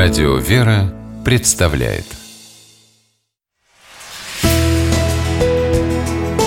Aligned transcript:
Радио 0.00 0.36
«Вера» 0.36 0.94
представляет 1.24 2.04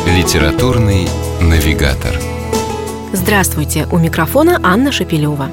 Литературный 0.08 1.06
навигатор 1.42 2.18
Здравствуйте! 3.12 3.90
У 3.92 3.98
микрофона 3.98 4.58
Анна 4.64 4.94
Шапилева. 4.94 5.50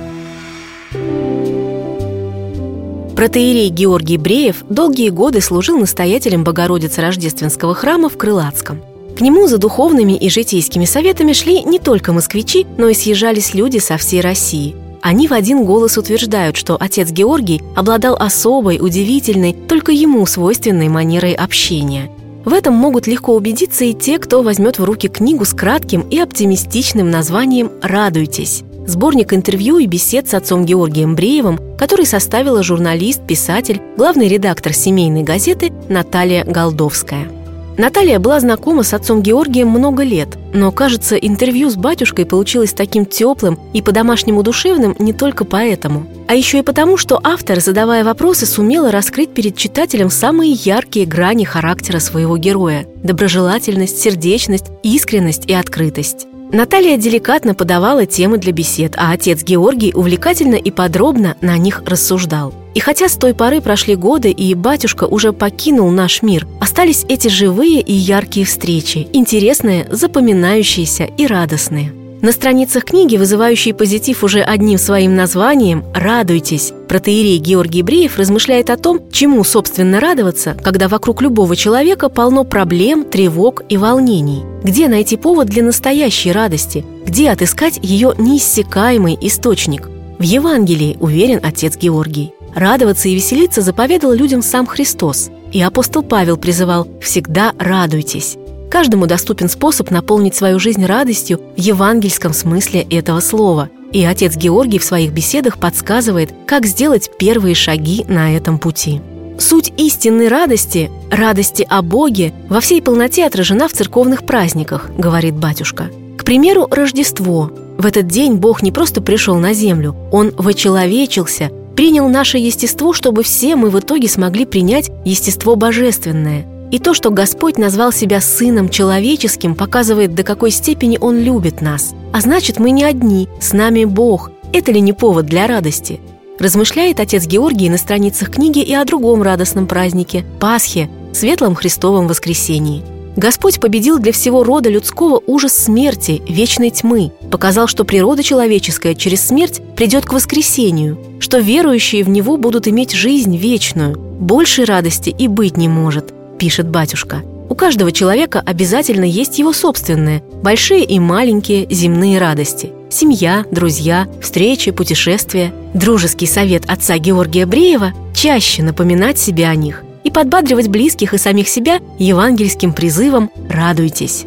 Протеерей 3.17 3.69
Георгий 3.69 4.17
Бреев 4.17 4.63
долгие 4.71 5.09
годы 5.09 5.41
служил 5.41 5.77
настоятелем 5.77 6.45
Богородицы 6.45 7.01
Рождественского 7.01 7.75
храма 7.75 8.09
в 8.09 8.17
Крылатском. 8.17 8.81
К 9.19 9.21
нему 9.23 9.49
за 9.49 9.59
духовными 9.59 10.13
и 10.13 10.31
житейскими 10.31 10.85
советами 10.85 11.33
шли 11.33 11.65
не 11.65 11.81
только 11.81 12.13
москвичи, 12.13 12.65
но 12.79 12.91
и 12.91 12.95
съезжались 12.95 13.55
люди 13.55 13.79
со 13.79 13.97
всей 13.97 14.21
России– 14.21 14.77
они 15.03 15.29
в 15.29 15.33
один 15.33 15.65
голос 15.65 15.99
утверждают, 15.99 16.57
что 16.57 16.77
отец 16.79 17.11
Георгий 17.11 17.63
обладал 17.77 18.17
особой, 18.17 18.79
удивительной, 18.81 19.53
только 19.53 19.93
ему 19.93 20.25
свойственной 20.27 20.89
манерой 20.89 21.33
общения. 21.33 22.11
В 22.45 22.53
этом 22.53 22.75
могут 22.75 23.07
легко 23.07 23.35
убедиться 23.35 23.85
и 23.85 23.93
те, 23.93 24.19
кто 24.19 24.43
возьмет 24.43 24.79
в 24.79 24.85
руки 24.85 25.09
книгу 25.09 25.45
с 25.45 25.53
кратким 25.53 26.03
и 26.03 26.19
оптимистичным 26.19 27.11
названием 27.11 27.71
«Радуйтесь». 27.83 28.63
Сборник 28.87 29.35
интервью 29.35 29.77
и 29.77 29.87
бесед 29.87 30.29
с 30.31 30.35
отцом 30.35 30.65
Георгием 30.65 31.15
Бреевым, 31.15 31.61
который 31.77 32.07
составила 32.07 32.63
журналист, 32.63 33.21
писатель, 33.27 33.83
главный 33.99 34.29
редактор 34.29 34.73
семейной 34.73 35.25
газеты 35.25 35.75
Наталья 35.91 36.43
Голдовская. 36.45 37.38
Наталья 37.79 38.19
была 38.19 38.41
знакома 38.41 38.83
с 38.83 38.93
отцом 38.93 39.23
Георгием 39.23 39.69
много 39.69 40.03
лет, 40.03 40.37
но, 40.53 40.73
кажется, 40.73 41.15
интервью 41.15 41.71
с 41.71 41.77
батюшкой 41.77 42.27
получилось 42.27 42.73
таким 42.73 43.07
теплым 43.07 43.57
и 43.73 43.83
по-домашнему 43.83 44.43
душевным 44.43 44.97
не 44.99 45.13
только 45.13 45.45
поэтому, 45.45 46.05
а 46.27 46.35
еще 46.35 46.59
и 46.59 46.63
потому, 46.63 46.97
что 46.97 47.21
автор, 47.23 47.61
задавая 47.61 48.03
вопросы, 48.03 48.47
сумела 48.47 48.91
раскрыть 48.91 49.33
перед 49.33 49.57
читателем 49.57 50.11
самые 50.11 50.51
яркие 50.51 51.07
грани 51.07 51.45
характера 51.45 52.01
своего 52.01 52.37
героя– 52.37 52.85
доброжелательность, 53.05 54.01
сердечность, 54.01 54.67
искренность 54.83 55.47
и 55.47 55.55
открытость. 55.55 56.27
Наталья 56.51 56.97
деликатно 56.97 57.55
подавала 57.55 58.07
темы 58.07 58.39
для 58.39 58.53
бесед, 58.53 58.95
а 58.97 59.13
отец 59.13 59.45
Георгий 59.45 59.93
увлекательно 59.95 60.57
и 60.57 60.73
подробно 60.73 61.37
на 61.43 61.57
них 61.57 61.83
рассуждал. 61.87 62.53
И 62.79 62.81
хотя 62.81 63.09
с 63.09 63.17
той 63.17 63.35
поры 63.35 63.61
прошли 63.61 63.97
годы, 63.97 64.31
и 64.31 64.55
батюшка 64.55 65.03
уже 65.03 65.33
покинул 65.33 65.91
наш 65.91 66.23
мир, 66.23 66.47
остались 66.61 67.05
эти 67.09 67.27
живые 67.27 67.81
и 67.81 67.93
яркие 67.93 68.47
встречи, 68.47 69.09
интересные, 69.13 69.89
запоминающиеся 69.91 71.03
и 71.03 71.27
радостные. 71.27 71.93
На 72.23 72.31
страницах 72.31 72.85
книги, 72.85 73.17
вызывающей 73.17 73.75
позитив 73.75 74.23
уже 74.23 74.43
одним 74.43 74.79
своим 74.79 75.17
названием 75.17 75.83
«Радуйтесь», 75.93 76.73
протеерей 76.87 77.39
Георгий 77.39 77.83
Бреев 77.83 78.17
размышляет 78.17 78.71
о 78.71 78.77
том, 78.77 79.11
чему, 79.11 79.43
собственно, 79.43 79.99
радоваться, 79.99 80.57
когда 80.63 80.87
вокруг 80.87 81.21
любого 81.21 81.57
человека 81.57 82.09
полно 82.09 82.45
проблем, 82.45 83.03
тревог 83.03 83.65
и 83.69 83.77
волнений. 83.77 84.45
Где 84.63 84.87
найти 84.87 85.17
повод 85.17 85.49
для 85.49 85.65
настоящей 85.65 86.31
радости? 86.31 86.85
Где 87.05 87.31
отыскать 87.31 87.81
ее 87.83 88.15
неиссякаемый 88.17 89.19
источник? 89.21 89.89
В 90.21 90.23
Евангелии, 90.23 90.97
уверен 91.01 91.41
отец 91.43 91.77
Георгий. 91.77 92.35
Радоваться 92.55 93.09
и 93.09 93.15
веселиться 93.15 93.63
заповедал 93.63 94.13
людям 94.13 94.43
сам 94.43 94.67
Христос. 94.67 95.31
И 95.53 95.63
апостол 95.63 96.03
Павел 96.03 96.37
призывал 96.37 96.89
«всегда 97.01 97.53
радуйтесь». 97.59 98.37
Каждому 98.71 99.07
доступен 99.07 99.49
способ 99.49 99.91
наполнить 99.91 100.35
свою 100.35 100.59
жизнь 100.59 100.85
радостью 100.85 101.41
в 101.57 101.61
евангельском 101.61 102.35
смысле 102.35 102.83
этого 102.83 103.21
слова. 103.21 103.71
И 103.93 104.05
отец 104.05 104.37
Георгий 104.37 104.79
в 104.79 104.85
своих 104.85 105.13
беседах 105.13 105.59
подсказывает, 105.59 106.35
как 106.47 106.67
сделать 106.67 107.11
первые 107.19 107.55
шаги 107.55 108.05
на 108.09 108.37
этом 108.37 108.59
пути. 108.59 109.01
Суть 109.39 109.73
истинной 109.77 110.29
радости, 110.29 110.91
радости 111.11 111.67
о 111.69 111.81
Боге, 111.81 112.35
во 112.49 112.61
всей 112.61 112.83
полноте 112.83 113.25
отражена 113.25 113.69
в 113.69 113.73
церковных 113.73 114.27
праздниках, 114.27 114.91
говорит 114.99 115.37
батюшка. 115.37 115.91
К 116.19 116.25
примеру, 116.25 116.67
Рождество. 116.71 117.51
В 117.79 117.87
этот 117.87 118.09
день 118.09 118.35
Бог 118.35 118.63
не 118.63 118.73
просто 118.73 119.01
пришел 119.01 119.37
на 119.37 119.55
землю, 119.55 119.97
Он 120.11 120.33
вочеловечился, 120.37 121.51
принял 121.79 122.09
наше 122.09 122.39
естество, 122.39 122.93
чтобы 122.93 123.23
все 123.23 123.55
мы 123.55 123.71
в 123.71 123.79
итоге 123.79 124.09
смогли 124.09 124.45
принять 124.45 124.91
естество 125.05 125.55
божественное– 125.55 126.45
и 126.73 126.79
то, 126.79 126.93
что 126.93 127.11
Господь 127.11 127.57
назвал 127.57 127.93
себя 127.93 128.21
Сыном 128.21 128.69
Человеческим, 128.69 129.55
показывает, 129.55 130.15
до 130.15 130.23
какой 130.23 130.51
степени 130.51 130.99
Он 131.01 131.19
любит 131.19 131.63
нас. 131.63 131.95
А 132.13 132.21
значит, 132.21 132.59
мы 132.59 132.73
не 132.73 132.85
одни, 132.85 133.27
с 133.41 133.55
нами 133.55 133.87
Бог. 133.87 134.31
Это 134.53 134.71
ли 134.71 134.83
не 134.83 134.93
повод 134.93 135.25
для 135.25 135.47
радости? 135.47 135.99
Размышляет 136.39 137.01
отец 137.01 137.27
Георгий 137.27 137.71
на 137.71 137.79
страницах 137.79 138.33
книги 138.33 138.59
и 138.59 138.75
о 138.75 138.85
другом 138.85 139.23
радостном 139.23 139.67
празднике– 139.67 140.27
Пасхе, 140.41 140.91
Светлом 141.15 141.55
Христовом 141.55 142.07
Воскресении. 142.07 142.83
Господь 143.17 143.61
победил 143.61 143.99
для 143.99 144.13
всего 144.13 144.45
рода 144.45 144.69
людского 144.69 145.23
ужас 145.27 145.55
смерти, 145.55 146.23
вечной 146.29 146.69
тьмы, 146.69 147.13
показал, 147.31 147.67
что 147.69 147.85
природа 147.85 148.23
человеческая 148.23 148.95
через 148.95 149.27
смерть 149.27 149.61
придет 149.77 150.05
к 150.07 150.13
воскресению, 150.13 150.99
что 151.21 151.39
верующие 151.39 152.05
в 152.05 152.09
Него 152.09 152.37
будут 152.37 152.69
иметь 152.69 152.93
жизнь 152.93 153.37
вечную. 153.37 153.99
Большей 153.99 154.65
радости 154.65 155.11
и 155.11 155.29
быть 155.29 155.57
не 155.57 155.69
может– 155.69 156.13
пишет 156.39 156.69
батюшка. 156.69 157.23
У 157.49 157.55
каждого 157.55 157.93
человека 157.93 158.43
обязательно 158.45 159.05
есть 159.05 159.39
его 159.39 159.53
собственные, 159.53 160.23
большие 160.43 160.85
и 160.85 160.99
маленькие 160.99 161.67
земные 161.71 162.19
радости. 162.19 162.73
Семья, 162.91 163.45
друзья, 163.51 164.07
встречи, 164.23 164.71
путешествия. 164.71 165.53
Дружеский 165.75 166.27
совет 166.27 166.65
отца 166.69 166.99
Георгия 166.99 167.47
Бреева– 167.47 167.93
чаще 168.19 168.65
напоминать 168.65 169.17
себе 169.17 169.47
о 169.47 169.55
них 169.55 169.85
и 170.03 170.11
подбадривать 170.11 170.67
близких 170.67 171.15
и 171.15 171.19
самих 171.19 171.49
себя 171.49 171.81
евангельским 171.99 172.73
призывом 172.73 173.31
«Радуйтесь». 173.49 174.27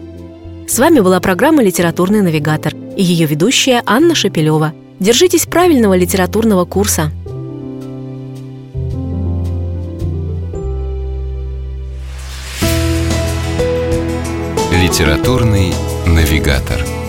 С 0.66 0.80
вами 0.80 1.02
была 1.02 1.20
программа 1.20 1.62
«Литературный 1.62 2.22
навигатор» 2.22 2.74
и 2.96 3.03
ее 3.03 3.25
ведущая 3.25 3.84
Анна 3.85 4.16
Шапилева. 4.16 4.74
Держитесь 5.00 5.46
правильного 5.46 5.96
литературного 5.96 6.66
курса– 6.66 7.12
Литературный 14.91 15.74
навигатор. 16.06 17.01